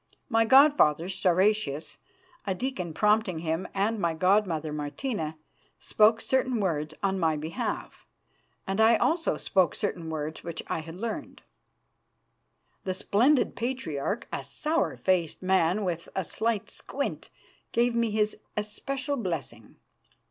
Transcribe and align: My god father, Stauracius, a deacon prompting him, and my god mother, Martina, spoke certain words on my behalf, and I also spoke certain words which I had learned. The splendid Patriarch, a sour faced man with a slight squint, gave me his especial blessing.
My 0.29 0.45
god 0.45 0.75
father, 0.75 1.05
Stauracius, 1.09 1.97
a 2.47 2.55
deacon 2.55 2.91
prompting 2.91 3.37
him, 3.37 3.67
and 3.71 3.99
my 3.99 4.15
god 4.15 4.47
mother, 4.47 4.73
Martina, 4.73 5.37
spoke 5.79 6.21
certain 6.21 6.59
words 6.59 6.95
on 7.03 7.19
my 7.19 7.37
behalf, 7.37 8.07
and 8.65 8.81
I 8.81 8.95
also 8.95 9.37
spoke 9.37 9.75
certain 9.75 10.09
words 10.09 10.43
which 10.43 10.63
I 10.65 10.79
had 10.79 10.95
learned. 10.95 11.43
The 12.83 12.95
splendid 12.95 13.55
Patriarch, 13.55 14.27
a 14.33 14.43
sour 14.43 14.97
faced 14.97 15.43
man 15.43 15.85
with 15.85 16.09
a 16.15 16.25
slight 16.25 16.71
squint, 16.71 17.29
gave 17.71 17.93
me 17.93 18.09
his 18.09 18.37
especial 18.57 19.17
blessing. 19.17 19.75